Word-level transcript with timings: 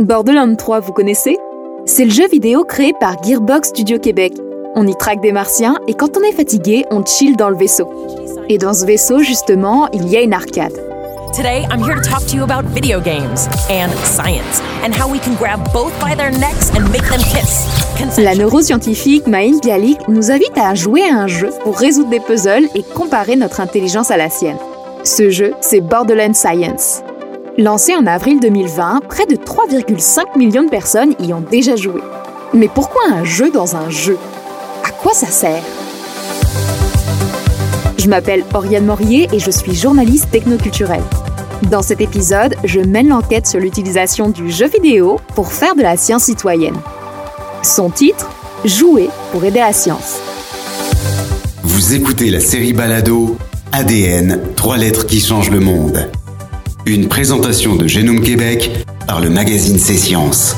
Borderlands 0.00 0.56
3, 0.56 0.80
vous 0.80 0.92
connaissez? 0.92 1.36
C'est 1.84 2.06
le 2.06 2.10
jeu 2.10 2.26
vidéo 2.28 2.64
créé 2.64 2.94
par 2.98 3.22
Gearbox 3.22 3.68
Studio 3.68 3.98
Québec. 3.98 4.32
On 4.74 4.86
y 4.86 4.96
traque 4.96 5.20
des 5.20 5.30
martiens 5.30 5.76
et 5.88 5.92
quand 5.92 6.16
on 6.16 6.22
est 6.22 6.32
fatigué, 6.32 6.86
on 6.90 7.04
chill 7.04 7.36
dans 7.36 7.50
le 7.50 7.56
vaisseau. 7.56 7.86
Et 8.48 8.56
dans 8.56 8.72
ce 8.72 8.86
vaisseau, 8.86 9.18
justement, 9.18 9.88
il 9.92 10.08
y 10.08 10.16
a 10.16 10.22
une 10.22 10.32
arcade. 10.32 10.72
Today, 11.36 11.66
I'm 11.70 11.82
here 11.84 11.96
to 11.96 12.00
talk 12.00 12.26
to 12.28 12.34
you 12.34 12.42
about 12.44 12.64
video 12.72 12.98
games 12.98 13.46
and 13.68 13.90
science 14.02 14.62
and 14.82 14.94
how 14.94 15.06
we 15.06 15.20
can 15.20 15.34
grab 15.34 15.60
both 15.70 15.92
by 16.00 16.16
their 16.16 16.30
necks 16.30 16.70
and 16.74 16.90
make 16.90 17.06
them 17.10 17.20
kiss. 17.20 17.66
La 18.16 18.34
neuroscientifique 18.34 19.26
Maïm 19.26 19.60
Bialik 19.60 20.08
nous 20.08 20.30
invite 20.30 20.56
à 20.56 20.74
jouer 20.74 21.02
à 21.10 21.14
un 21.18 21.26
jeu 21.26 21.50
pour 21.62 21.76
résoudre 21.76 22.08
des 22.08 22.20
puzzles 22.20 22.70
et 22.74 22.82
comparer 22.94 23.36
notre 23.36 23.60
intelligence 23.60 24.10
à 24.10 24.16
la 24.16 24.30
sienne. 24.30 24.56
Ce 25.04 25.28
jeu, 25.28 25.52
c'est 25.60 25.82
Borderlands 25.82 26.32
Science. 26.32 27.02
Lancé 27.60 27.94
en 27.94 28.06
avril 28.06 28.40
2020, 28.40 29.02
près 29.06 29.26
de 29.26 29.36
3,5 29.36 30.38
millions 30.38 30.62
de 30.62 30.70
personnes 30.70 31.14
y 31.18 31.34
ont 31.34 31.42
déjà 31.42 31.76
joué. 31.76 32.00
Mais 32.54 32.68
pourquoi 32.68 33.02
un 33.12 33.22
jeu 33.22 33.50
dans 33.50 33.76
un 33.76 33.90
jeu? 33.90 34.16
À 34.82 34.90
quoi 34.90 35.12
ça 35.12 35.26
sert? 35.26 35.62
Je 37.98 38.08
m'appelle 38.08 38.44
Oriane 38.54 38.86
Morier 38.86 39.28
et 39.34 39.38
je 39.38 39.50
suis 39.50 39.74
journaliste 39.74 40.30
technoculturelle. 40.30 41.02
Dans 41.70 41.82
cet 41.82 42.00
épisode, 42.00 42.54
je 42.64 42.80
mène 42.80 43.08
l'enquête 43.08 43.46
sur 43.46 43.60
l'utilisation 43.60 44.30
du 44.30 44.50
jeu 44.50 44.68
vidéo 44.68 45.20
pour 45.34 45.52
faire 45.52 45.74
de 45.74 45.82
la 45.82 45.98
science 45.98 46.24
citoyenne. 46.24 46.80
Son 47.62 47.90
titre 47.90 48.30
Jouer 48.64 49.10
pour 49.32 49.44
aider 49.44 49.60
la 49.60 49.74
science. 49.74 50.18
Vous 51.62 51.92
écoutez 51.92 52.30
la 52.30 52.40
série 52.40 52.72
Balado 52.72 53.36
ADN, 53.72 54.40
trois 54.56 54.78
lettres 54.78 55.04
qui 55.04 55.20
changent 55.20 55.50
le 55.50 55.60
monde. 55.60 56.10
Une 56.86 57.08
présentation 57.08 57.76
de 57.76 57.86
Génome 57.86 58.22
Québec 58.22 58.70
par 59.06 59.20
le 59.20 59.28
magazine 59.28 59.78
C'est 59.78 59.98
Sciences. 59.98 60.56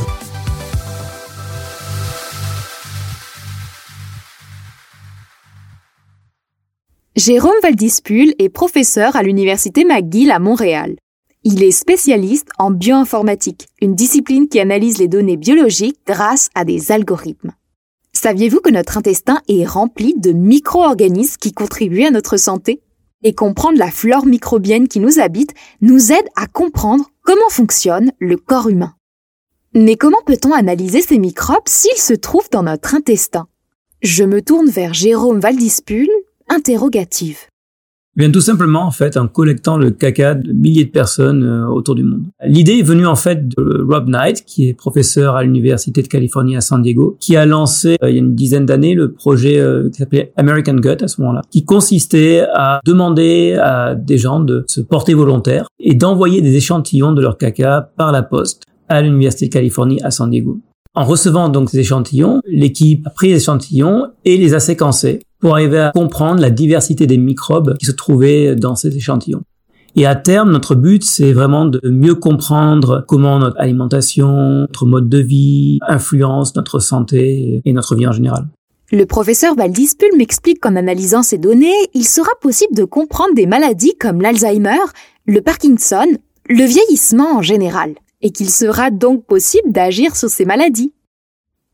Jérôme 7.17 7.51
Valdispul 7.63 8.35
est 8.39 8.49
professeur 8.49 9.17
à 9.17 9.25
l'Université 9.25 9.85
McGill 9.85 10.31
à 10.31 10.39
Montréal. 10.39 10.95
Il 11.43 11.65
est 11.65 11.73
spécialiste 11.73 12.51
en 12.57 12.71
bioinformatique, 12.71 13.67
une 13.81 13.97
discipline 13.97 14.49
qui 14.49 14.61
analyse 14.61 14.99
les 14.99 15.09
données 15.09 15.37
biologiques 15.37 15.99
grâce 16.07 16.51
à 16.55 16.65
des 16.65 16.93
algorithmes. 16.93 17.51
Saviez-vous 18.13 18.61
que 18.61 18.71
notre 18.71 18.97
intestin 18.97 19.41
est 19.49 19.67
rempli 19.67 20.15
de 20.17 20.31
micro-organismes 20.31 21.39
qui 21.41 21.53
contribuent 21.53 22.05
à 22.05 22.13
notre 22.13 22.37
santé? 22.37 22.81
Et 23.23 23.35
comprendre 23.35 23.79
la 23.79 23.91
flore 23.91 24.27
microbienne 24.27 24.89
qui 24.89 25.01
nous 25.01 25.21
habite 25.21 25.55
nous 25.81 26.13
aide 26.13 26.29
à 26.37 26.47
comprendre 26.47 27.11
comment 27.23 27.49
fonctionne 27.51 28.13
le 28.19 28.37
corps 28.37 28.69
humain. 28.69 28.95
Mais 29.75 29.97
comment 29.97 30.23
peut-on 30.27 30.53
analyser 30.53 31.01
ces 31.01 31.19
microbes 31.19 31.69
s'ils 31.69 32.01
se 32.01 32.15
trouvent 32.15 32.51
dans 32.51 32.63
notre 32.63 32.95
intestin? 32.95 33.47
Je 34.03 34.25
me 34.25 34.43
tourne 34.43 34.69
vers 34.69 34.95
Jérôme 34.95 35.41
Valdispul, 35.41 36.09
interrogative. 36.49 37.47
Bien 38.15 38.31
tout 38.31 38.43
simplement 38.43 38.83
en 38.83 38.91
fait 38.91 39.17
en 39.17 39.27
collectant 39.27 39.79
le 39.79 39.91
caca 39.91 40.35
de 40.35 40.53
milliers 40.53 40.85
de 40.85 40.91
personnes 40.91 41.45
euh, 41.45 41.67
autour 41.67 41.95
du 41.95 42.03
monde. 42.03 42.27
L'idée 42.45 42.75
est 42.75 42.83
venue 42.83 43.07
en 43.07 43.17
fait 43.17 43.49
de 43.49 43.87
Rob 43.89 44.07
Knight 44.07 44.45
qui 44.45 44.69
est 44.69 44.75
professeur 44.75 45.35
à 45.35 45.43
l'université 45.43 46.03
de 46.03 46.09
Californie 46.09 46.55
à 46.55 46.61
San 46.61 46.83
Diego, 46.83 47.17
qui 47.21 47.37
a 47.37 47.47
lancé 47.47 47.97
euh, 48.03 48.11
il 48.11 48.17
y 48.17 48.19
a 48.19 48.19
une 48.19 48.35
dizaine 48.35 48.67
d'années 48.67 48.95
le 48.95 49.13
projet 49.13 49.59
euh, 49.59 49.89
qui 49.89 49.97
s'appelait 49.97 50.31
American 50.37 50.75
Gut 50.75 51.03
à 51.03 51.09
ce 51.09 51.23
moment-là, 51.23 51.41
qui 51.51 51.65
consistait 51.65 52.45
à 52.53 52.81
demander 52.85 53.55
à 53.59 53.95
des 53.95 54.19
gens 54.19 54.41
de 54.41 54.67
se 54.69 54.83
porter 54.83 55.15
volontaire 55.15 55.69
et 55.81 55.95
d'envoyer 55.95 56.43
des 56.43 56.55
échantillons 56.55 57.13
de 57.13 57.23
leur 57.23 57.39
caca 57.39 57.93
par 57.97 58.13
la 58.13 58.23
poste 58.23 58.65
à 58.91 59.01
l'université 59.01 59.47
de 59.47 59.53
Californie 59.55 60.03
à 60.03 60.11
San 60.11 60.29
Diego. 60.29 60.61
En 60.95 61.05
recevant 61.05 61.49
donc 61.49 61.71
ces 61.71 61.79
échantillons, 61.79 62.43
l'équipe 62.47 63.07
a 63.07 63.11
pris 63.11 63.29
les 63.29 63.37
échantillons 63.37 64.09
et 64.27 64.37
les 64.37 64.53
a 64.53 64.61
séquencés 64.61 65.21
pour 65.43 65.55
arriver 65.55 65.81
à 65.81 65.91
comprendre 65.91 66.41
la 66.41 66.51
diversité 66.51 67.07
des 67.07 67.19
microbes 67.19 67.77
qui 67.77 67.87
se 67.87 67.93
trouvaient 67.93 68.55
dans 68.55 68.77
ces 68.77 68.97
échantillons. 68.97 69.43
Et 69.97 70.07
à 70.07 70.15
terme, 70.15 70.51
notre 70.51 70.75
but, 70.75 71.05
c'est 71.05 71.33
vraiment 71.33 71.67
de 71.67 71.81
mieux 71.85 72.15
comprendre 72.15 73.05
comment 73.07 73.39
notre 73.39 73.61
alimentation, 73.61 74.61
notre 74.61 74.87
mode 74.87 75.09
de 75.11 75.19
vie 75.19 75.81
influence 75.87 76.55
notre 76.57 76.79
santé 76.79 77.61
et 77.65 77.73
notre 77.73 77.95
vie 77.95 78.07
en 78.07 78.13
général. 78.13 78.47
Le 78.91 79.05
professeur 79.05 79.55
Valdispul 79.55 80.17
m'explique 80.17 80.61
qu'en 80.61 80.77
analysant 80.77 81.23
ces 81.23 81.39
données, 81.39 81.75
il 81.93 82.07
sera 82.07 82.31
possible 82.41 82.75
de 82.75 82.85
comprendre 82.85 83.35
des 83.35 83.47
maladies 83.47 83.97
comme 83.99 84.21
l'Alzheimer, 84.21 84.79
le 85.27 85.41
Parkinson, 85.41 86.07
le 86.49 86.65
vieillissement 86.65 87.37
en 87.37 87.43
général, 87.43 87.95
et 88.23 88.31
qu'il 88.31 88.49
sera 88.49 88.91
donc 88.91 89.25
possible 89.27 89.73
d'agir 89.73 90.15
sur 90.15 90.29
ces 90.29 90.45
maladies. 90.45 90.93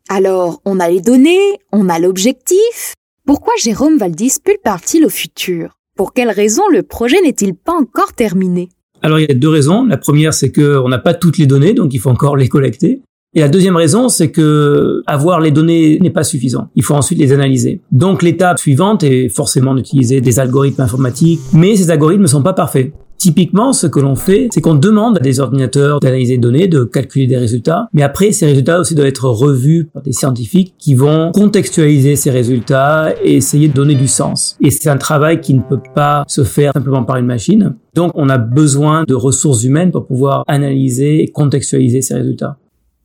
Alors, 0.08 0.60
on 0.64 0.80
a 0.80 0.88
les 0.88 1.00
données, 1.00 1.58
on 1.70 1.88
a 1.88 1.98
l'objectif, 1.98 2.94
pourquoi 3.28 3.52
Jérôme 3.62 3.98
Valdispul 3.98 4.54
part-il 4.64 5.04
au 5.04 5.10
futur? 5.10 5.76
Pour 5.98 6.14
quelles 6.14 6.30
raisons 6.30 6.62
le 6.72 6.82
projet 6.82 7.20
n'est-il 7.20 7.54
pas 7.54 7.74
encore 7.74 8.14
terminé? 8.14 8.70
Alors 9.02 9.20
il 9.20 9.28
y 9.28 9.30
a 9.30 9.34
deux 9.34 9.50
raisons. 9.50 9.84
La 9.84 9.98
première, 9.98 10.32
c'est 10.32 10.50
qu'on 10.50 10.88
n'a 10.88 10.96
pas 10.96 11.12
toutes 11.12 11.36
les 11.36 11.44
données, 11.44 11.74
donc 11.74 11.92
il 11.92 11.98
faut 11.98 12.08
encore 12.08 12.38
les 12.38 12.48
collecter. 12.48 13.02
Et 13.34 13.40
la 13.40 13.50
deuxième 13.50 13.76
raison, 13.76 14.08
c'est 14.08 14.30
que 14.30 15.02
avoir 15.06 15.40
les 15.40 15.50
données 15.50 15.98
n'est 15.98 16.08
pas 16.08 16.24
suffisant. 16.24 16.70
Il 16.74 16.82
faut 16.82 16.94
ensuite 16.94 17.18
les 17.18 17.34
analyser. 17.34 17.82
Donc 17.92 18.22
l'étape 18.22 18.58
suivante 18.58 19.02
est 19.02 19.28
forcément 19.28 19.74
d'utiliser 19.74 20.22
des 20.22 20.40
algorithmes 20.40 20.80
informatiques, 20.80 21.40
mais 21.52 21.76
ces 21.76 21.90
algorithmes 21.90 22.22
ne 22.22 22.28
sont 22.28 22.42
pas 22.42 22.54
parfaits. 22.54 22.94
Typiquement, 23.18 23.72
ce 23.72 23.88
que 23.88 23.98
l'on 23.98 24.14
fait, 24.14 24.48
c'est 24.52 24.60
qu'on 24.60 24.76
demande 24.76 25.18
à 25.18 25.20
des 25.20 25.40
ordinateurs 25.40 25.98
d'analyser 25.98 26.34
des 26.34 26.40
données, 26.40 26.68
de 26.68 26.84
calculer 26.84 27.26
des 27.26 27.36
résultats, 27.36 27.88
mais 27.92 28.02
après, 28.02 28.30
ces 28.30 28.46
résultats 28.46 28.78
aussi 28.78 28.94
doivent 28.94 29.08
être 29.08 29.28
revus 29.28 29.90
par 29.92 30.02
des 30.02 30.12
scientifiques 30.12 30.74
qui 30.78 30.94
vont 30.94 31.32
contextualiser 31.32 32.14
ces 32.14 32.30
résultats 32.30 33.12
et 33.24 33.34
essayer 33.34 33.66
de 33.66 33.72
donner 33.72 33.96
du 33.96 34.06
sens. 34.06 34.56
Et 34.60 34.70
c'est 34.70 34.88
un 34.88 34.96
travail 34.96 35.40
qui 35.40 35.54
ne 35.54 35.62
peut 35.62 35.80
pas 35.96 36.22
se 36.28 36.44
faire 36.44 36.72
simplement 36.72 37.02
par 37.02 37.16
une 37.16 37.26
machine. 37.26 37.74
Donc, 37.94 38.12
on 38.14 38.28
a 38.28 38.38
besoin 38.38 39.02
de 39.02 39.14
ressources 39.14 39.64
humaines 39.64 39.90
pour 39.90 40.06
pouvoir 40.06 40.44
analyser 40.46 41.24
et 41.24 41.28
contextualiser 41.28 42.02
ces 42.02 42.14
résultats. 42.14 42.56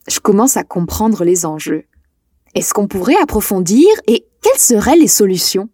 Je 0.07 0.19
commence 0.19 0.57
à 0.57 0.63
comprendre 0.63 1.23
les 1.23 1.45
enjeux. 1.45 1.85
Est-ce 2.53 2.75
qu'on 2.75 2.87
pourrait 2.87 3.15
approfondir 3.23 3.87
et 4.07 4.25
quelles 4.41 4.59
seraient 4.59 4.97
les 4.97 5.07
solutions? 5.07 5.69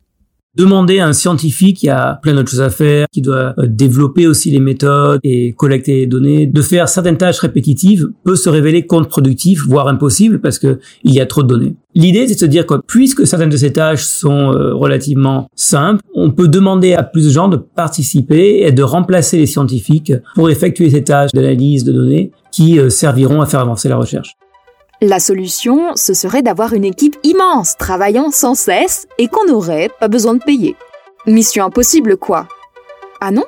Demander 0.58 1.00
à 1.00 1.08
un 1.08 1.14
scientifique 1.14 1.78
qui 1.78 1.90
a 1.90 2.20
plein 2.24 2.34
d'autres 2.34 2.50
choses 2.50 2.62
à 2.62 2.72
faire, 2.72 3.06
qui 3.12 3.22
doit 3.22 3.54
euh, 3.60 3.68
développer 3.68 4.26
aussi 4.26 4.50
les 4.50 4.60
méthodes 4.60 5.20
et 5.24 5.54
collecter 5.54 5.98
les 5.98 6.08
données, 6.08 6.48
de 6.48 6.62
faire 6.64 6.90
certaines 6.90 7.18
tâches 7.18 7.38
répétitives 7.38 8.08
peut 8.24 8.36
se 8.36 8.50
révéler 8.50 8.88
contre-productif, 8.88 9.64
voire 9.68 9.88
impossible 9.88 10.42
parce 10.42 10.58
que 10.58 10.80
il 11.04 11.14
y 11.14 11.22
a 11.22 11.28
trop 11.28 11.44
de 11.44 11.50
données. 11.50 11.76
L'idée, 11.94 12.28
c'est 12.28 12.34
de 12.34 12.40
se 12.40 12.46
dire 12.48 12.66
que 12.66 12.82
puisque 12.88 13.28
certaines 13.28 13.52
de 13.52 13.58
ces 13.58 13.74
tâches 13.74 14.04
sont 14.04 14.52
euh, 14.52 14.74
relativement 14.74 15.50
simples, 15.56 16.02
on 16.16 16.32
peut 16.32 16.48
demander 16.48 16.94
à 16.94 17.04
plus 17.04 17.26
de 17.26 17.30
gens 17.30 17.48
de 17.48 17.58
participer 17.58 18.62
et 18.66 18.72
de 18.72 18.82
remplacer 18.82 19.38
les 19.38 19.46
scientifiques 19.46 20.14
pour 20.34 20.50
effectuer 20.50 20.90
ces 20.90 21.04
tâches 21.04 21.32
d'analyse 21.32 21.84
de 21.84 21.92
données 21.92 22.32
qui 22.52 22.80
euh, 22.80 22.90
serviront 22.90 23.42
à 23.42 23.46
faire 23.46 23.60
avancer 23.60 23.88
la 23.88 23.98
recherche. 23.98 24.34
La 25.02 25.22
solution, 25.22 25.96
ce 25.96 26.14
serait 26.14 26.42
d'avoir 26.42 26.74
une 26.74 26.84
équipe 26.84 27.16
immense 27.24 27.78
travaillant 27.78 28.32
sans 28.32 28.54
cesse 28.54 29.08
et 29.18 29.30
qu'on 29.30 29.46
n'aurait 29.46 29.90
pas 29.98 30.10
besoin 30.10 30.34
de 30.34 30.44
payer. 30.44 30.76
Mission 31.26 31.64
impossible 31.64 32.18
quoi 32.18 32.50
Ah 33.22 33.32
non? 33.32 33.46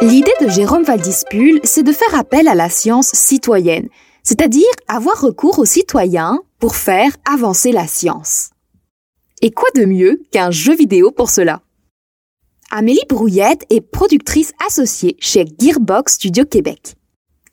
L'idée 0.00 0.32
de 0.40 0.48
Jérôme 0.48 0.84
Valdispul, 0.84 1.60
c'est 1.62 1.82
de 1.82 1.92
faire 1.92 2.14
appel 2.18 2.48
à 2.48 2.54
la 2.54 2.70
science 2.70 3.10
citoyenne, 3.12 3.90
c'est-à-dire 4.22 4.64
avoir 4.88 5.20
recours 5.20 5.58
aux 5.58 5.66
citoyens 5.66 6.40
pour 6.58 6.74
faire 6.74 7.12
avancer 7.30 7.72
la 7.72 7.86
science. 7.86 8.48
Et 9.42 9.50
quoi 9.50 9.68
de 9.74 9.84
mieux 9.84 10.22
qu'un 10.32 10.50
jeu 10.50 10.74
vidéo 10.74 11.10
pour 11.10 11.28
cela? 11.28 11.60
Amélie 12.70 13.04
Brouillette 13.10 13.66
est 13.68 13.82
productrice 13.82 14.54
associée 14.66 15.16
chez 15.20 15.44
Gearbox 15.58 16.14
Studio 16.14 16.46
Québec. 16.46 16.94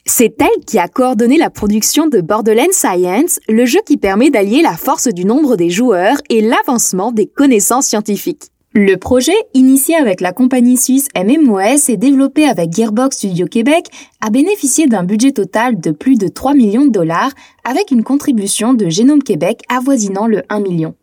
C'est 0.09 0.41
elle 0.41 0.63
qui 0.65 0.79
a 0.79 0.87
coordonné 0.87 1.37
la 1.37 1.49
production 1.49 2.07
de 2.07 2.21
Borderlands 2.21 2.71
Science, 2.71 3.41
le 3.49 3.65
jeu 3.65 3.79
qui 3.85 3.97
permet 3.97 4.29
d'allier 4.29 4.61
la 4.61 4.77
force 4.77 5.09
du 5.09 5.25
nombre 5.25 5.57
des 5.57 5.69
joueurs 5.69 6.17
et 6.29 6.39
l'avancement 6.39 7.11
des 7.11 7.27
connaissances 7.27 7.87
scientifiques. 7.87 8.45
Le 8.73 8.95
projet, 8.95 9.35
initié 9.53 9.95
avec 9.95 10.21
la 10.21 10.31
compagnie 10.31 10.77
suisse 10.77 11.09
MMOS 11.13 11.89
et 11.89 11.97
développé 11.97 12.45
avec 12.45 12.73
Gearbox 12.73 13.17
Studio 13.17 13.47
Québec, 13.47 13.87
a 14.21 14.29
bénéficié 14.29 14.87
d'un 14.87 15.03
budget 15.03 15.33
total 15.33 15.77
de 15.79 15.91
plus 15.91 16.15
de 16.15 16.29
3 16.29 16.53
millions 16.53 16.85
de 16.85 16.91
dollars 16.91 17.31
avec 17.65 17.91
une 17.91 18.03
contribution 18.03 18.73
de 18.73 18.87
Génome 18.87 19.23
Québec 19.23 19.61
avoisinant 19.67 20.25
le 20.25 20.43
1 20.47 20.61
million. 20.61 20.95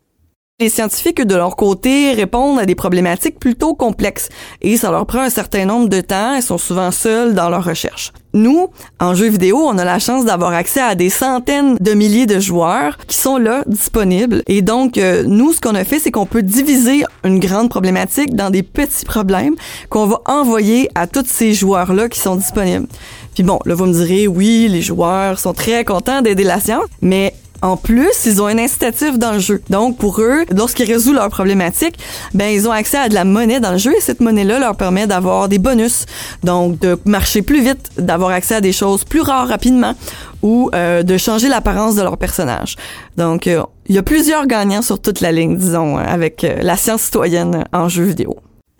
Les 0.59 0.69
scientifiques, 0.69 1.21
de 1.21 1.35
leur 1.35 1.57
côté, 1.57 2.13
répondent 2.13 2.59
à 2.59 2.65
des 2.65 2.75
problématiques 2.75 3.39
plutôt 3.39 3.75
complexes 3.75 4.29
et 4.61 4.77
ça 4.77 4.89
leur 4.89 5.05
prend 5.05 5.19
un 5.19 5.29
certain 5.29 5.65
nombre 5.65 5.89
de 5.89 5.99
temps 5.99 6.33
et 6.33 6.41
sont 6.41 6.57
souvent 6.57 6.91
seuls 6.91 7.35
dans 7.35 7.49
leur 7.49 7.65
recherche. 7.65 8.13
Nous, 8.35 8.67
en 8.99 9.15
jeu 9.15 9.29
vidéo, 9.29 9.59
on 9.65 9.77
a 9.77 9.85
la 9.85 9.97
chance 9.97 10.25
d'avoir 10.25 10.51
accès 10.51 10.81
à 10.81 10.93
des 10.93 11.09
centaines 11.09 11.77
de 11.79 11.93
milliers 11.93 12.25
de 12.25 12.41
joueurs 12.41 12.97
qui 13.07 13.15
sont 13.15 13.37
là, 13.37 13.63
disponibles. 13.65 14.43
Et 14.47 14.61
donc, 14.61 14.97
euh, 14.97 15.23
nous, 15.25 15.53
ce 15.53 15.61
qu'on 15.61 15.73
a 15.73 15.85
fait, 15.85 15.99
c'est 15.99 16.11
qu'on 16.11 16.25
peut 16.25 16.43
diviser 16.43 17.05
une 17.23 17.39
grande 17.39 17.69
problématique 17.69 18.35
dans 18.35 18.49
des 18.49 18.61
petits 18.61 19.05
problèmes 19.05 19.55
qu'on 19.89 20.05
va 20.05 20.19
envoyer 20.25 20.89
à 20.95 21.07
tous 21.07 21.25
ces 21.27 21.53
joueurs-là 21.53 22.09
qui 22.09 22.19
sont 22.19 22.35
disponibles. 22.35 22.87
Puis 23.35 23.43
bon, 23.43 23.59
là, 23.63 23.73
vous 23.73 23.85
me 23.85 23.93
direz, 23.93 24.27
oui, 24.27 24.67
les 24.69 24.81
joueurs 24.81 25.39
sont 25.39 25.53
très 25.53 25.85
contents 25.85 26.21
d'aider 26.21 26.43
la 26.43 26.59
science, 26.59 26.85
mais 27.01 27.33
en 27.61 27.77
plus, 27.77 28.25
ils 28.25 28.41
ont 28.41 28.47
un 28.47 28.57
incitatif 28.57 29.17
dans 29.17 29.33
le 29.33 29.39
jeu. 29.39 29.61
Donc, 29.69 29.97
pour 29.97 30.21
eux, 30.21 30.45
lorsqu'ils 30.51 30.91
résolvent 30.91 31.15
leurs 31.15 31.29
problématiques, 31.29 31.95
ben, 32.33 32.47
ils 32.53 32.67
ont 32.67 32.71
accès 32.71 32.97
à 32.97 33.09
de 33.09 33.13
la 33.13 33.23
monnaie 33.23 33.59
dans 33.59 33.71
le 33.71 33.77
jeu 33.77 33.93
et 33.95 34.01
cette 34.01 34.19
monnaie-là 34.19 34.59
leur 34.59 34.75
permet 34.75 35.07
d'avoir 35.07 35.49
des 35.49 35.59
bonus. 35.59 36.05
Donc, 36.43 36.79
de 36.79 36.97
marcher 37.05 37.41
plus 37.41 37.61
vite, 37.61 37.91
d'avoir 37.97 38.31
accès 38.31 38.55
à 38.55 38.61
des 38.61 38.71
choses 38.71 39.03
plus 39.03 39.21
rares 39.21 39.47
rapidement 39.47 39.93
ou 40.41 40.69
euh, 40.75 41.03
de 41.03 41.17
changer 41.17 41.47
l'apparence 41.47 41.95
de 41.95 42.03
leur 42.03 42.17
personnage. 42.17 42.75
Donc, 43.17 43.47
euh, 43.47 43.63
il 43.87 43.95
y 43.95 43.97
a 43.97 44.03
plusieurs 44.03 44.47
gagnants 44.47 44.81
sur 44.81 44.99
toute 44.99 45.21
la 45.21 45.31
ligne, 45.31 45.57
disons, 45.57 45.97
avec 45.97 46.43
euh, 46.43 46.57
la 46.61 46.77
science 46.77 47.03
citoyenne 47.03 47.63
en 47.73 47.89
jeu 47.89 48.03
vidéo. 48.03 48.35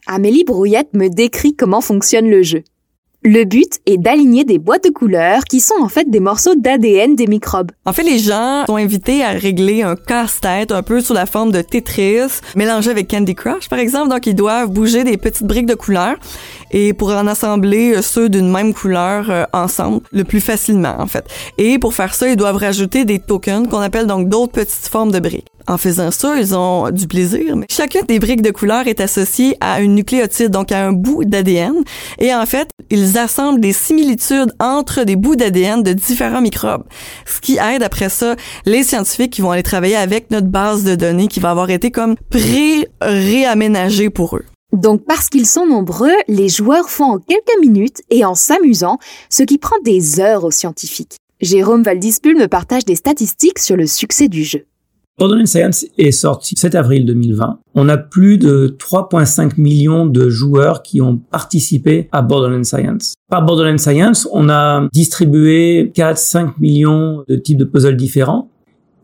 Amélie 0.08 0.44
Brouillette 0.44 0.94
me 0.94 1.10
décrit 1.10 1.56
comment 1.56 1.82
fonctionne 1.82 2.30
le 2.30 2.44
jeu. 2.44 2.64
Le 3.28 3.44
but 3.44 3.80
est 3.88 3.98
d'aligner 3.98 4.44
des 4.44 4.60
boîtes 4.60 4.84
de 4.84 4.92
couleurs 4.92 5.46
qui 5.46 5.60
sont 5.60 5.74
en 5.82 5.90
fait 5.90 6.08
des 6.08 6.20
morceaux 6.20 6.54
d'ADN 6.54 7.16
des 7.16 7.26
microbes. 7.26 7.72
En 7.84 7.92
fait, 7.92 8.04
les 8.04 8.20
gens 8.20 8.68
sont 8.68 8.76
invités 8.76 9.24
à 9.24 9.32
régler 9.32 9.82
un 9.82 9.96
casse-tête 9.96 10.72
un 10.72 10.84
peu 10.84 11.02
sous 11.02 11.14
la 11.14 11.26
forme 11.26 11.52
de 11.52 11.62
Tetris, 11.62 12.42
mélangé 12.56 12.92
avec 12.92 13.10
Candy 13.10 13.34
Crush, 13.34 13.68
par 13.68 13.80
exemple. 13.80 14.10
Donc, 14.10 14.28
ils 14.28 14.36
doivent 14.36 14.70
bouger 14.70 15.04
des 15.04 15.18
petites 15.18 15.48
briques 15.48 15.66
de 15.66 15.74
couleurs 15.74 16.18
et 16.76 16.94
pour 16.94 17.10
en 17.12 17.26
assembler 17.26 17.96
euh, 17.96 18.02
ceux 18.04 18.30
d'une 18.30 18.52
même 18.52 18.74
couleur 18.74 19.32
euh, 19.32 19.46
ensemble 19.54 20.02
le 20.12 20.26
plus 20.26 20.42
facilement, 20.42 20.96
en 21.00 21.08
fait. 21.08 21.26
Et 21.58 21.80
pour 21.80 21.96
faire 21.96 22.14
ça, 22.14 22.28
ils 22.28 22.36
doivent 22.36 22.58
rajouter 22.58 23.06
des 23.06 23.18
tokens 23.18 23.68
qu'on 23.70 23.80
appelle 23.80 24.06
donc 24.06 24.28
d'autres 24.28 24.52
petites 24.52 24.88
formes 24.88 25.12
de 25.12 25.20
briques. 25.20 25.48
En 25.68 25.80
faisant 25.80 26.12
ça, 26.12 26.38
ils 26.38 26.56
ont 26.56 26.92
du 26.92 27.08
plaisir, 27.08 27.56
chacune 27.72 28.04
des 28.08 28.20
briques 28.20 28.44
de 28.44 28.52
couleur 28.52 28.88
est 28.88 29.00
associée 29.00 29.58
à 29.62 29.82
une 29.82 29.96
nucléotide, 29.96 30.52
donc 30.52 30.72
à 30.72 30.86
un 30.86 30.92
bout 30.92 31.24
d'ADN. 31.26 31.74
Et 32.20 32.36
en 32.36 32.46
fait, 32.46 32.68
ils 32.92 33.18
assemblent 33.18 33.62
des 33.62 33.74
similitudes 33.74 34.54
entre 34.60 35.06
des 35.06 35.16
bouts 35.16 35.36
d'ADN 35.36 35.82
de 35.82 35.94
différents 35.94 36.42
microbes. 36.42 36.84
Ce 37.26 37.40
qui 37.40 37.58
aide 37.58 37.82
après 37.82 38.10
ça 38.10 38.36
les 38.66 38.84
scientifiques 38.84 39.32
qui 39.32 39.42
vont 39.42 39.52
aller 39.52 39.64
travailler 39.64 39.96
avec 39.96 40.30
notre 40.30 40.48
base 40.48 40.84
de 40.84 40.94
données 40.94 41.28
qui 41.28 41.40
va 41.40 41.50
avoir 41.50 41.72
été 41.72 41.90
comme 41.90 42.16
pré-réaménagée 42.30 44.12
pour 44.12 44.36
eux. 44.36 44.46
Donc 44.76 45.06
parce 45.06 45.30
qu'ils 45.30 45.48
sont 45.48 45.66
nombreux, 45.66 46.14
les 46.28 46.50
joueurs 46.50 46.90
font 46.90 47.16
en 47.16 47.20
quelques 47.20 47.60
minutes 47.62 48.02
et 48.10 48.26
en 48.26 48.36
s'amusant, 48.36 48.98
ce 49.30 49.44
qui 49.44 49.58
prend 49.58 49.78
des 49.84 50.20
heures 50.20 50.44
aux 50.44 50.52
scientifiques. 50.52 51.18
Jérôme 51.42 51.84
Valdispul 51.84 52.38
me 52.38 52.48
partage 52.48 52.86
des 52.86 52.96
statistiques 52.96 53.60
sur 53.60 53.76
le 53.76 53.88
succès 53.88 54.28
du 54.28 54.44
jeu. 54.44 54.66
Borderlands 55.18 55.46
Science 55.46 55.86
est 55.98 56.12
sorti 56.12 56.56
7 56.58 56.76
avril 56.76 57.06
2020. 57.06 57.60
On 57.74 57.88
a 57.88 57.98
plus 57.98 58.38
de 58.38 58.76
3,5 58.78 59.54
millions 59.58 60.06
de 60.06 60.28
joueurs 60.28 60.84
qui 60.84 61.00
ont 61.00 61.18
participé 61.18 62.10
à 62.12 62.22
Borderlands 62.22 62.66
Science. 62.66 63.14
Par 63.30 63.46
Borderlands 63.46 63.78
Science, 63.78 64.28
on 64.34 64.50
a 64.50 64.90
distribué 64.92 65.90
4-5 65.96 66.56
millions 66.60 67.24
de 67.30 67.38
types 67.38 67.58
de 67.58 67.64
puzzles 67.64 67.96
différents. 67.96 68.50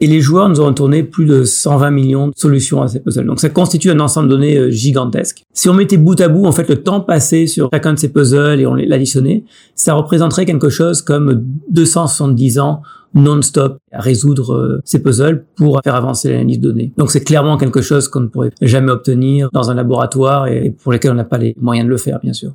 Et 0.03 0.07
les 0.07 0.19
joueurs 0.19 0.50
nous 0.50 0.59
ont 0.59 0.74
tourné 0.74 1.03
plus 1.03 1.25
de 1.25 1.44
120 1.44 1.92
millions 1.92 2.27
de 2.30 2.33
solutions 2.36 2.81
à 2.81 2.88
ces 2.88 3.00
puzzles. 3.00 3.27
Donc 3.27 3.39
ça 3.39 3.50
constitue 3.50 3.92
un 3.92 4.00
ensemble 4.00 4.30
de 4.30 4.33
données 4.33 4.57
euh, 4.57 4.71
gigantesque. 4.71 5.44
Si 5.53 5.69
on 5.69 5.75
mettait 5.75 5.98
bout 5.98 6.19
à 6.19 6.27
bout, 6.27 6.45
en 6.45 6.51
fait, 6.51 6.68
le 6.68 6.81
temps 6.81 7.01
passé 7.01 7.45
sur 7.45 7.69
chacun 7.71 7.94
de 7.94 8.00
ces 8.00 8.09
puzzles 8.09 8.59
et 8.59 8.65
on 8.65 8.74
l'additionnait, 8.74 9.44
ça 9.75 9.94
représenterait 9.94 10.48
quelque 10.48 10.69
chose 10.69 11.03
comme 11.03 11.45
270 11.69 12.59
ans 12.59 12.81
non-stop 13.13 13.77
à 13.92 14.00
résoudre 14.00 14.53
euh, 14.53 14.81
ces 14.86 15.03
puzzles 15.03 15.45
pour 15.56 15.80
faire 15.83 15.95
avancer 15.95 16.31
l'analyse 16.31 16.59
de 16.59 16.69
données. 16.69 16.94
Donc 16.97 17.12
c'est 17.12 17.24
clairement 17.24 17.57
quelque 17.57 17.81
chose 17.81 18.07
qu'on 18.07 18.21
ne 18.21 18.27
pourrait 18.27 18.51
jamais 18.59 18.92
obtenir 18.92 19.50
dans 19.54 19.69
un 19.69 19.75
laboratoire 19.75 20.47
et 20.47 20.71
pour 20.71 20.92
lequel 20.92 21.12
on 21.12 21.15
n'a 21.15 21.25
pas 21.25 21.38
les 21.38 21.56
moyens 21.59 21.86
de 21.86 21.92
le 21.92 21.97
faire, 21.97 22.19
bien 22.19 22.33
sûr. 22.33 22.54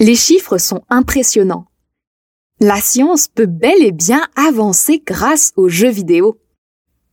Les 0.00 0.16
chiffres 0.16 0.58
sont 0.58 0.82
impressionnants. 0.90 1.66
La 2.60 2.76
science 2.76 3.28
peut 3.28 3.46
bel 3.46 3.82
et 3.82 3.92
bien 3.92 4.22
avancer 4.34 5.02
grâce 5.06 5.52
aux 5.56 5.68
jeux 5.68 5.90
vidéo. 5.90 6.38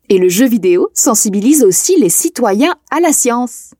Et 0.09 0.17
le 0.17 0.27
jeu 0.27 0.47
vidéo 0.47 0.89
sensibilise 0.93 1.63
aussi 1.63 1.99
les 1.99 2.09
citoyens 2.09 2.75
à 2.91 2.99
la 2.99 3.13
science. 3.13 3.71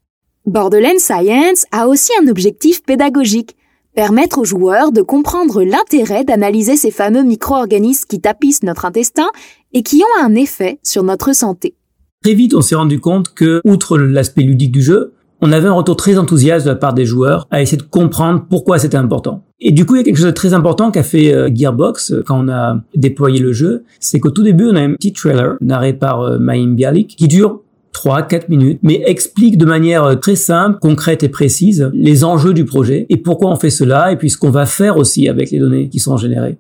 Borderlands 0.46 1.00
Science 1.00 1.66
a 1.72 1.88
aussi 1.88 2.12
un 2.22 2.28
objectif 2.28 2.84
pédagogique, 2.84 3.56
permettre 3.94 4.40
aux 4.40 4.46
joueurs 4.46 4.92
de 4.92 5.02
comprendre 5.02 5.64
l'intérêt 5.64 6.24
d'analyser 6.24 6.78
ces 6.78 6.92
fameux 6.92 7.24
micro-organismes 7.24 8.06
qui 8.08 8.22
tapissent 8.22 8.64
notre 8.64 8.86
intestin 8.86 9.28
et 9.74 9.84
qui 9.84 10.02
ont 10.02 10.24
un 10.24 10.34
effet 10.36 10.80
sur 10.82 11.04
notre 11.04 11.34
santé. 11.34 11.76
Très 12.24 12.34
vite, 12.34 12.54
on 12.54 12.62
s'est 12.62 12.76
rendu 12.76 13.00
compte 13.00 13.34
que, 13.34 13.62
outre 13.66 13.98
l'aspect 13.98 14.44
ludique 14.44 14.72
du 14.72 14.82
jeu, 14.82 15.14
on 15.42 15.52
avait 15.52 15.68
un 15.68 15.74
retour 15.74 15.98
très 15.98 16.18
enthousiaste 16.18 16.66
de 16.66 16.72
la 16.72 16.78
part 16.78 16.94
des 16.94 17.06
joueurs 17.06 17.48
à 17.52 17.62
essayer 17.62 17.78
de 17.78 17.84
comprendre 17.84 18.46
pourquoi 18.50 18.80
c'était 18.80 18.96
important. 18.96 19.44
Et 19.66 19.72
du 19.72 19.86
coup, 19.86 19.96
il 19.96 20.00
y 20.00 20.02
a 20.02 20.04
quelque 20.04 20.18
chose 20.18 20.26
de 20.26 20.32
très 20.32 20.54
important 20.54 20.92
qu'a 20.92 21.04
fait 21.04 21.34
euh, 21.34 21.50
Gearbox 21.52 22.12
euh, 22.12 22.24
quand 22.26 22.46
on 22.46 22.50
a 22.50 22.82
déployé 22.96 23.40
le 23.40 23.54
jeu, 23.54 23.86
c'est 24.02 24.20
qu'au 24.20 24.30
tout 24.30 24.44
début, 24.44 24.66
on 24.66 24.76
a 24.76 24.82
un 24.82 24.94
petit 24.94 25.14
trailer 25.14 25.56
narré 25.62 25.94
par 25.94 26.22
euh, 26.22 26.38
Maïm 26.38 26.76
Bialik 26.76 27.16
qui 27.16 27.30
dure 27.30 27.62
3, 27.94 28.24
4 28.24 28.50
minutes, 28.50 28.80
mais 28.84 29.02
explique 29.06 29.58
de 29.58 29.66
manière 29.66 30.20
très 30.20 30.36
simple, 30.36 30.80
concrète 30.82 31.24
et 31.24 31.30
précise 31.30 31.90
les 31.94 32.26
enjeux 32.26 32.54
du 32.54 32.66
projet 32.66 33.06
et 33.10 33.18
pourquoi 33.18 33.52
on 33.52 33.56
fait 33.56 33.70
cela 33.70 34.12
et 34.12 34.18
puis 34.18 34.30
ce 34.30 34.38
qu'on 34.38 34.50
va 34.50 34.66
faire 34.66 34.98
aussi 34.98 35.30
avec 35.30 35.52
les 35.52 35.60
données 35.60 35.90
qui 35.90 36.00
sont 36.00 36.18
générées. 36.18 36.58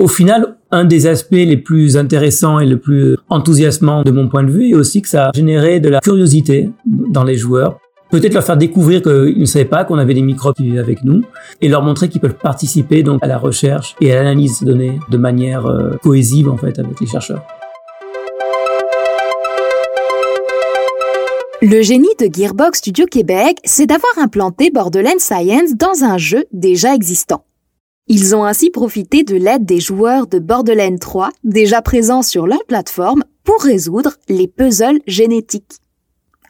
Au 0.00 0.08
final, 0.08 0.56
un 0.72 0.84
des 0.84 1.06
aspects 1.06 1.30
les 1.32 1.56
plus 1.56 1.96
intéressants 1.96 2.58
et 2.58 2.66
les 2.66 2.76
plus 2.76 3.16
enthousiasmants 3.28 4.02
de 4.02 4.10
mon 4.10 4.28
point 4.28 4.42
de 4.42 4.50
vue 4.50 4.70
est 4.70 4.74
aussi 4.74 5.00
que 5.00 5.08
ça 5.08 5.28
a 5.28 5.32
généré 5.32 5.78
de 5.78 5.88
la 5.88 6.00
curiosité 6.00 6.70
dans 6.84 7.22
les 7.22 7.36
joueurs 7.36 7.78
peut-être 8.20 8.34
leur 8.34 8.44
faire 8.44 8.56
découvrir 8.56 9.02
qu'ils 9.02 9.40
ne 9.40 9.44
savaient 9.44 9.64
pas 9.64 9.84
qu'on 9.84 9.98
avait 9.98 10.14
des 10.14 10.22
microbes 10.22 10.54
qui 10.54 10.62
vivaient 10.62 10.78
avec 10.78 11.02
nous 11.02 11.22
et 11.60 11.68
leur 11.68 11.82
montrer 11.82 12.08
qu'ils 12.08 12.20
peuvent 12.20 12.36
participer 12.36 13.02
donc 13.02 13.20
à 13.24 13.26
la 13.26 13.38
recherche 13.38 13.96
et 14.00 14.12
à 14.12 14.14
l'analyse 14.14 14.60
des 14.60 14.66
données 14.66 15.00
de 15.08 15.16
manière 15.16 15.66
euh, 15.66 15.96
cohésive 16.00 16.48
en 16.48 16.56
fait 16.56 16.78
avec 16.78 17.00
les 17.00 17.08
chercheurs. 17.08 17.42
Le 21.60 21.82
génie 21.82 22.14
de 22.20 22.32
Gearbox 22.32 22.78
Studio 22.78 23.06
Québec, 23.06 23.58
c'est 23.64 23.86
d'avoir 23.86 24.12
implanté 24.18 24.70
Borderlands 24.70 25.18
Science 25.18 25.74
dans 25.74 26.04
un 26.04 26.16
jeu 26.16 26.44
déjà 26.52 26.94
existant. 26.94 27.44
Ils 28.06 28.36
ont 28.36 28.44
ainsi 28.44 28.70
profité 28.70 29.24
de 29.24 29.34
l'aide 29.34 29.64
des 29.64 29.80
joueurs 29.80 30.28
de 30.28 30.38
Borderlands 30.38 30.98
3 30.98 31.30
déjà 31.42 31.82
présents 31.82 32.22
sur 32.22 32.46
leur 32.46 32.64
plateforme 32.66 33.24
pour 33.42 33.60
résoudre 33.60 34.12
les 34.28 34.46
puzzles 34.46 35.00
génétiques. 35.08 35.80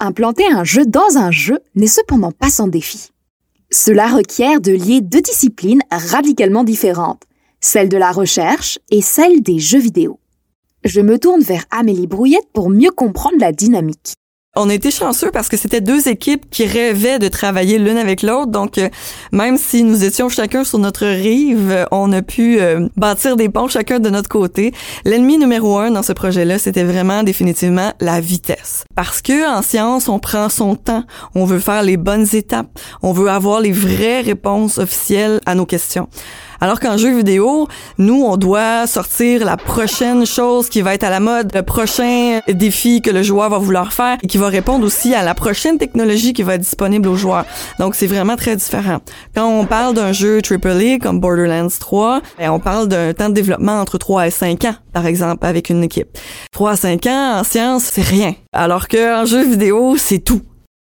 Implanter 0.00 0.46
un 0.50 0.64
jeu 0.64 0.84
dans 0.84 1.16
un 1.16 1.30
jeu 1.30 1.60
n'est 1.74 1.86
cependant 1.86 2.32
pas 2.32 2.50
sans 2.50 2.66
défi. 2.66 3.10
Cela 3.70 4.08
requiert 4.08 4.60
de 4.60 4.72
lier 4.72 5.00
deux 5.00 5.20
disciplines 5.20 5.82
radicalement 5.90 6.64
différentes, 6.64 7.22
celle 7.60 7.88
de 7.88 7.96
la 7.96 8.12
recherche 8.12 8.78
et 8.90 9.02
celle 9.02 9.40
des 9.42 9.58
jeux 9.58 9.78
vidéo. 9.78 10.18
Je 10.84 11.00
me 11.00 11.18
tourne 11.18 11.42
vers 11.42 11.64
Amélie 11.70 12.06
Brouillette 12.06 12.48
pour 12.52 12.70
mieux 12.70 12.90
comprendre 12.90 13.36
la 13.38 13.52
dynamique. 13.52 14.14
On 14.56 14.68
a 14.68 14.74
été 14.74 14.92
chanceux 14.92 15.32
parce 15.32 15.48
que 15.48 15.56
c'était 15.56 15.80
deux 15.80 16.06
équipes 16.06 16.48
qui 16.48 16.64
rêvaient 16.64 17.18
de 17.18 17.26
travailler 17.26 17.76
l'une 17.76 17.96
avec 17.96 18.22
l'autre. 18.22 18.52
Donc, 18.52 18.78
euh, 18.78 18.88
même 19.32 19.58
si 19.58 19.82
nous 19.82 20.04
étions 20.04 20.28
chacun 20.28 20.62
sur 20.62 20.78
notre 20.78 21.06
rive, 21.06 21.88
on 21.90 22.12
a 22.12 22.22
pu 22.22 22.60
euh, 22.60 22.88
bâtir 22.96 23.34
des 23.34 23.48
ponts 23.48 23.66
chacun 23.66 23.98
de 23.98 24.08
notre 24.10 24.28
côté. 24.28 24.72
L'ennemi 25.04 25.38
numéro 25.38 25.76
un 25.78 25.90
dans 25.90 26.04
ce 26.04 26.12
projet-là, 26.12 26.60
c'était 26.60 26.84
vraiment 26.84 27.24
définitivement 27.24 27.92
la 27.98 28.20
vitesse. 28.20 28.84
Parce 28.94 29.22
que 29.22 29.52
en 29.52 29.60
science, 29.60 30.08
on 30.08 30.20
prend 30.20 30.48
son 30.48 30.76
temps. 30.76 31.02
On 31.34 31.46
veut 31.46 31.58
faire 31.58 31.82
les 31.82 31.96
bonnes 31.96 32.28
étapes. 32.32 32.78
On 33.02 33.10
veut 33.12 33.30
avoir 33.30 33.60
les 33.60 33.72
vraies 33.72 34.20
réponses 34.20 34.78
officielles 34.78 35.40
à 35.46 35.56
nos 35.56 35.66
questions. 35.66 36.08
Alors 36.64 36.80
qu'en 36.80 36.96
jeu 36.96 37.14
vidéo, 37.14 37.68
nous, 37.98 38.24
on 38.24 38.38
doit 38.38 38.86
sortir 38.86 39.44
la 39.44 39.58
prochaine 39.58 40.24
chose 40.24 40.70
qui 40.70 40.80
va 40.80 40.94
être 40.94 41.04
à 41.04 41.10
la 41.10 41.20
mode, 41.20 41.54
le 41.54 41.60
prochain 41.60 42.40
défi 42.48 43.02
que 43.02 43.10
le 43.10 43.22
joueur 43.22 43.50
va 43.50 43.58
vouloir 43.58 43.92
faire 43.92 44.16
et 44.22 44.26
qui 44.26 44.38
va 44.38 44.48
répondre 44.48 44.86
aussi 44.86 45.14
à 45.14 45.22
la 45.22 45.34
prochaine 45.34 45.76
technologie 45.76 46.32
qui 46.32 46.42
va 46.42 46.54
être 46.54 46.62
disponible 46.62 47.06
aux 47.10 47.16
joueurs. 47.16 47.44
Donc, 47.78 47.94
c'est 47.94 48.06
vraiment 48.06 48.36
très 48.36 48.56
différent. 48.56 49.00
Quand 49.34 49.46
on 49.46 49.66
parle 49.66 49.92
d'un 49.92 50.12
jeu 50.12 50.40
AAA 50.40 51.00
comme 51.02 51.20
Borderlands 51.20 51.68
3, 51.68 52.22
ben, 52.38 52.48
on 52.48 52.60
parle 52.60 52.88
d'un 52.88 53.12
temps 53.12 53.28
de 53.28 53.34
développement 53.34 53.78
entre 53.78 53.98
3 53.98 54.28
et 54.28 54.30
5 54.30 54.64
ans, 54.64 54.76
par 54.94 55.04
exemple, 55.04 55.44
avec 55.44 55.68
une 55.68 55.84
équipe. 55.84 56.16
3 56.52 56.70
à 56.70 56.76
5 56.76 57.06
ans, 57.08 57.40
en 57.40 57.44
science, 57.44 57.90
c'est 57.92 58.00
rien. 58.00 58.36
Alors 58.54 58.88
qu'en 58.88 59.26
jeu 59.26 59.44
vidéo, 59.46 59.96
c'est 59.98 60.20
tout. 60.20 60.40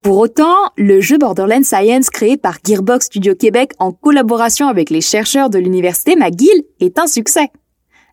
Pour 0.05 0.19
autant, 0.19 0.71
le 0.77 1.01
jeu 1.01 1.17
Borderlands 1.17 1.63
Science 1.63 2.11
créé 2.11 2.37
par 2.37 2.59
Gearbox 2.63 3.07
Studio 3.07 3.35
Québec 3.35 3.73
en 3.79 3.91
collaboration 3.91 4.69
avec 4.69 4.91
les 4.91 5.01
chercheurs 5.01 5.49
de 5.49 5.59
l'université 5.59 6.15
McGill 6.15 6.63
est 6.79 6.99
un 6.99 7.07
succès. 7.07 7.49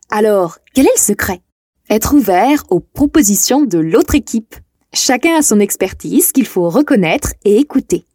Alors, 0.09 0.59
quel 0.73 0.85
est 0.85 0.95
le 0.95 1.01
secret? 1.01 1.41
Être 1.89 2.13
ouvert 2.13 2.63
aux 2.69 2.79
propositions 2.79 3.63
de 3.63 3.77
l'autre 3.77 4.15
équipe. 4.15 4.55
Chacun 4.93 5.35
a 5.35 5.41
son 5.41 5.59
expertise 5.59 6.31
qu'il 6.31 6.47
faut 6.47 6.69
reconnaître 6.69 7.33
et 7.43 7.57
écouter. 7.57 8.05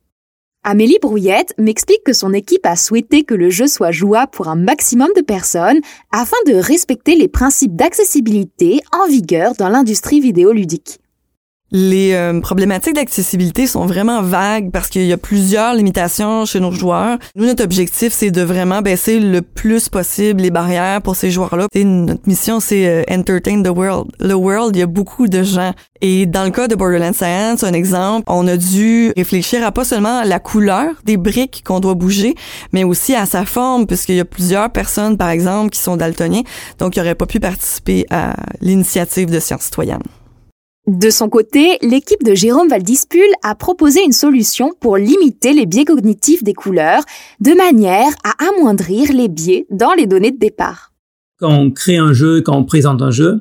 Amélie 0.64 0.98
Brouillette 0.98 1.52
m'explique 1.58 2.02
que 2.02 2.14
son 2.14 2.32
équipe 2.32 2.64
a 2.64 2.76
souhaité 2.76 3.24
que 3.24 3.34
le 3.34 3.50
jeu 3.50 3.66
soit 3.66 3.92
jouable 3.92 4.30
pour 4.32 4.48
un 4.48 4.56
maximum 4.56 5.10
de 5.14 5.20
personnes 5.20 5.82
afin 6.12 6.38
de 6.46 6.54
respecter 6.54 7.14
les 7.14 7.28
principes 7.28 7.76
d'accessibilité 7.76 8.80
en 8.98 9.06
vigueur 9.06 9.54
dans 9.54 9.68
l'industrie 9.68 10.20
vidéoludique. 10.20 10.98
Les 11.72 12.14
euh, 12.14 12.40
problématiques 12.40 12.94
d'accessibilité 12.94 13.66
sont 13.66 13.86
vraiment 13.86 14.22
vagues 14.22 14.70
parce 14.70 14.88
qu'il 14.88 15.04
y 15.04 15.12
a 15.12 15.16
plusieurs 15.16 15.74
limitations 15.74 16.44
chez 16.44 16.60
nos 16.60 16.70
joueurs. 16.70 17.18
Nous, 17.34 17.44
notre 17.44 17.64
objectif, 17.64 18.12
c'est 18.12 18.30
de 18.30 18.42
vraiment 18.42 18.82
baisser 18.82 19.18
le 19.18 19.42
plus 19.42 19.88
possible 19.88 20.42
les 20.42 20.52
barrières 20.52 21.02
pour 21.02 21.16
ces 21.16 21.32
joueurs-là. 21.32 21.66
notre 21.74 22.28
mission, 22.28 22.60
c'est 22.60 22.86
euh, 22.86 23.02
entertain 23.10 23.64
the 23.64 23.76
world. 23.76 24.12
Le 24.20 24.34
world, 24.34 24.76
il 24.76 24.78
y 24.78 24.82
a 24.82 24.86
beaucoup 24.86 25.26
de 25.26 25.42
gens. 25.42 25.72
Et 26.00 26.26
dans 26.26 26.44
le 26.44 26.50
cas 26.50 26.68
de 26.68 26.76
Borderlands 26.76 27.12
Science, 27.12 27.64
un 27.64 27.72
exemple, 27.72 28.24
on 28.28 28.46
a 28.46 28.56
dû 28.56 29.12
réfléchir 29.16 29.66
à 29.66 29.72
pas 29.72 29.84
seulement 29.84 30.22
la 30.22 30.38
couleur 30.38 30.94
des 31.04 31.16
briques 31.16 31.64
qu'on 31.66 31.80
doit 31.80 31.94
bouger, 31.94 32.36
mais 32.72 32.84
aussi 32.84 33.16
à 33.16 33.26
sa 33.26 33.44
forme, 33.44 33.88
puisqu'il 33.88 34.14
y 34.14 34.20
a 34.20 34.24
plusieurs 34.24 34.70
personnes, 34.70 35.16
par 35.16 35.30
exemple, 35.30 35.70
qui 35.70 35.80
sont 35.80 35.96
daltoniens, 35.96 36.42
donc 36.78 36.92
qui 36.92 37.00
n'auraient 37.00 37.16
pas 37.16 37.26
pu 37.26 37.40
participer 37.40 38.06
à 38.10 38.36
l'initiative 38.60 39.30
de 39.30 39.40
sciences 39.40 39.62
citoyennes. 39.62 39.98
De 40.86 41.10
son 41.10 41.28
côté, 41.28 41.78
l'équipe 41.82 42.22
de 42.22 42.32
Jérôme 42.32 42.68
Valdispul 42.68 43.26
a 43.42 43.56
proposé 43.56 44.04
une 44.04 44.12
solution 44.12 44.70
pour 44.80 44.96
limiter 44.96 45.52
les 45.52 45.66
biais 45.66 45.84
cognitifs 45.84 46.44
des 46.44 46.54
couleurs 46.54 47.02
de 47.40 47.56
manière 47.56 48.12
à 48.22 48.34
amoindrir 48.50 49.12
les 49.12 49.26
biais 49.26 49.66
dans 49.68 49.94
les 49.94 50.06
données 50.06 50.30
de 50.30 50.38
départ. 50.38 50.92
Quand 51.40 51.52
on 51.52 51.72
crée 51.72 51.96
un 51.96 52.12
jeu, 52.12 52.40
quand 52.40 52.56
on 52.56 52.64
présente 52.64 53.02
un 53.02 53.10
jeu, 53.10 53.40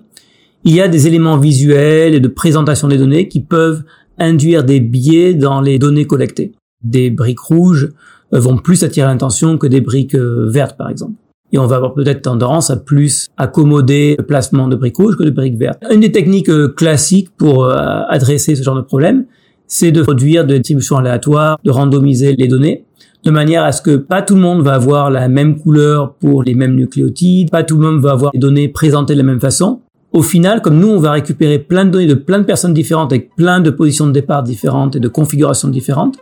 il 0.63 0.73
y 0.73 0.81
a 0.81 0.87
des 0.87 1.05
éléments 1.05 1.37
visuels 1.37 2.15
et 2.15 2.19
de 2.19 2.27
présentation 2.27 2.87
des 2.87 2.97
données 2.97 3.27
qui 3.27 3.43
peuvent 3.43 3.83
induire 4.17 4.63
des 4.63 4.79
biais 4.79 5.35
dans 5.35 5.61
les 5.61 5.77
données 5.77 6.07
collectées. 6.07 6.53
Des 6.83 7.11
briques 7.11 7.39
rouges 7.39 7.91
vont 8.31 8.57
plus 8.57 8.83
attirer 8.83 9.05
l'attention 9.05 9.59
que 9.59 9.67
des 9.67 9.81
briques 9.81 10.15
euh, 10.15 10.49
vertes, 10.49 10.77
par 10.77 10.89
exemple 10.89 11.13
et 11.55 11.57
on 11.57 11.67
va 11.67 11.77
avoir 11.77 11.93
peut-être 11.93 12.21
tendance 12.21 12.69
à 12.69 12.75
plus 12.75 13.29
accommoder 13.37 14.15
le 14.17 14.25
placement 14.25 14.67
de 14.67 14.75
briques 14.75 14.97
rouges 14.97 15.15
que 15.15 15.23
de 15.23 15.29
briques 15.29 15.57
vertes. 15.57 15.81
Une 15.89 16.01
des 16.01 16.11
techniques 16.11 16.49
euh, 16.49 16.67
classiques 16.67 17.29
pour 17.37 17.63
euh, 17.63 18.01
adresser 18.09 18.55
ce 18.55 18.63
genre 18.63 18.75
de 18.75 18.81
problème, 18.81 19.25
c'est 19.65 19.93
de 19.93 20.01
produire 20.01 20.45
des 20.45 20.59
distributions 20.59 20.97
aléatoires, 20.97 21.57
de 21.63 21.71
randomiser 21.71 22.35
les 22.35 22.49
données, 22.49 22.83
de 23.23 23.31
manière 23.31 23.63
à 23.63 23.71
ce 23.71 23.81
que 23.81 23.95
pas 23.95 24.21
tout 24.21 24.35
le 24.35 24.41
monde 24.41 24.63
va 24.63 24.73
avoir 24.73 25.09
la 25.09 25.29
même 25.29 25.57
couleur 25.57 26.15
pour 26.15 26.43
les 26.43 26.55
mêmes 26.55 26.75
nucléotides, 26.75 27.49
pas 27.51 27.63
tout 27.63 27.77
le 27.77 27.89
monde 27.89 28.01
va 28.01 28.11
avoir 28.11 28.31
les 28.33 28.39
données 28.39 28.67
présentées 28.67 29.13
de 29.13 29.19
la 29.19 29.25
même 29.25 29.39
façon. 29.39 29.79
Au 30.11 30.21
final, 30.21 30.61
comme 30.61 30.77
nous, 30.77 30.89
on 30.89 30.99
va 30.99 31.11
récupérer 31.11 31.59
plein 31.59 31.85
de 31.85 31.91
données 31.91 32.05
de 32.05 32.15
plein 32.15 32.39
de 32.39 32.45
personnes 32.45 32.73
différentes 32.73 33.13
avec 33.13 33.33
plein 33.35 33.61
de 33.61 33.69
positions 33.69 34.07
de 34.07 34.11
départ 34.11 34.43
différentes 34.43 34.97
et 34.97 34.99
de 34.99 35.07
configurations 35.07 35.69
différentes, 35.69 36.17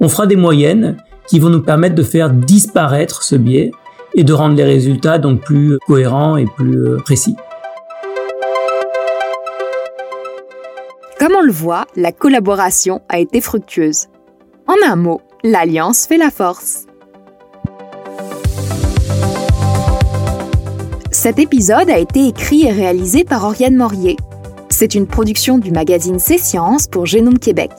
on 0.00 0.08
fera 0.08 0.26
des 0.26 0.36
moyennes 0.36 0.96
qui 1.28 1.38
vont 1.38 1.50
nous 1.50 1.62
permettre 1.62 1.94
de 1.94 2.02
faire 2.02 2.30
disparaître 2.30 3.22
ce 3.22 3.36
biais 3.36 3.70
et 4.16 4.24
de 4.24 4.32
rendre 4.32 4.56
les 4.56 4.64
résultats 4.64 5.18
donc 5.18 5.42
plus 5.42 5.78
cohérents 5.86 6.36
et 6.36 6.46
plus 6.46 6.78
euh, 6.78 6.96
précis. 6.96 7.36
Comme 11.20 11.34
on 11.38 11.42
le 11.42 11.52
voit, 11.52 11.84
la 11.96 12.12
collaboration 12.12 13.02
a 13.08 13.18
été 13.18 13.40
fructueuse. 13.40 14.06
En 14.66 14.74
un 14.90 14.96
mot, 14.96 15.20
l'alliance 15.44 16.06
fait 16.06 16.16
la 16.16 16.30
force. 16.30 16.86
Cet 21.10 21.38
épisode 21.38 21.90
a 21.90 21.98
été 21.98 22.26
écrit 22.26 22.66
et 22.66 22.72
réalisé 22.72 23.24
par 23.24 23.44
Oriane 23.44 23.76
Morier. 23.76 24.16
C'est 24.70 24.94
une 24.94 25.06
production 25.06 25.58
du 25.58 25.72
magazine 25.72 26.18
C'est 26.18 26.38
Sciences 26.38 26.86
pour 26.86 27.06
Génome 27.06 27.38
Québec. 27.38 27.70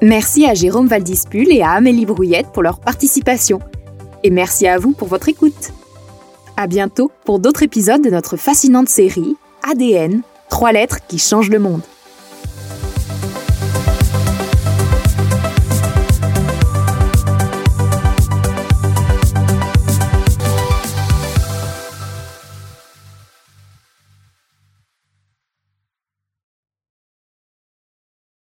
Merci 0.00 0.46
à 0.46 0.54
Jérôme 0.54 0.86
Valdispul 0.86 1.50
et 1.50 1.62
à 1.62 1.70
Amélie 1.72 2.06
Brouillette 2.06 2.48
pour 2.52 2.62
leur 2.62 2.80
participation 2.80 3.60
et 4.22 4.30
merci 4.30 4.66
à 4.66 4.78
vous 4.78 4.92
pour 4.92 5.08
votre 5.08 5.28
écoute. 5.28 5.72
À 6.56 6.66
bientôt 6.66 7.10
pour 7.24 7.38
d'autres 7.38 7.62
épisodes 7.62 8.02
de 8.02 8.10
notre 8.10 8.36
fascinante 8.36 8.88
série 8.88 9.36
ADN, 9.68 10.22
trois 10.50 10.72
lettres 10.72 10.98
qui 11.08 11.18
changent 11.18 11.50
le 11.50 11.58
monde. 11.58 11.82